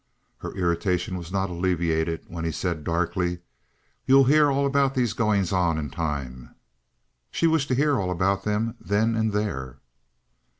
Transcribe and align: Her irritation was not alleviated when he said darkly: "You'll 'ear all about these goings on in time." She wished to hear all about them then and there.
Her 0.39 0.51
irritation 0.55 1.15
was 1.15 1.31
not 1.31 1.51
alleviated 1.51 2.23
when 2.27 2.43
he 2.43 2.51
said 2.51 2.83
darkly: 2.83 3.37
"You'll 4.07 4.27
'ear 4.31 4.49
all 4.49 4.65
about 4.65 4.95
these 4.95 5.13
goings 5.13 5.53
on 5.53 5.77
in 5.77 5.91
time." 5.91 6.55
She 7.29 7.45
wished 7.45 7.67
to 7.67 7.75
hear 7.75 7.99
all 7.99 8.09
about 8.09 8.43
them 8.43 8.73
then 8.79 9.13
and 9.15 9.31
there. 9.31 9.77